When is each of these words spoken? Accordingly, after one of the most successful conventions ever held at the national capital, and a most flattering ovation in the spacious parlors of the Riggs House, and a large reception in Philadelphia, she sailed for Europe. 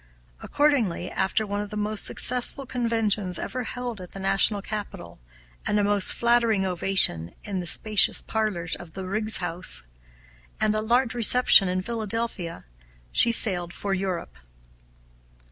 Accordingly, 0.41 1.11
after 1.11 1.45
one 1.45 1.61
of 1.61 1.69
the 1.69 1.77
most 1.77 2.05
successful 2.05 2.65
conventions 2.65 3.37
ever 3.37 3.65
held 3.65 4.01
at 4.01 4.13
the 4.13 4.19
national 4.19 4.63
capital, 4.63 5.19
and 5.67 5.77
a 5.79 5.83
most 5.83 6.15
flattering 6.15 6.65
ovation 6.65 7.35
in 7.43 7.59
the 7.59 7.67
spacious 7.67 8.19
parlors 8.19 8.73
of 8.75 8.95
the 8.95 9.05
Riggs 9.05 9.37
House, 9.37 9.83
and 10.59 10.73
a 10.73 10.81
large 10.81 11.13
reception 11.13 11.67
in 11.69 11.83
Philadelphia, 11.83 12.65
she 13.11 13.31
sailed 13.31 13.73
for 13.73 13.93
Europe. 13.93 14.37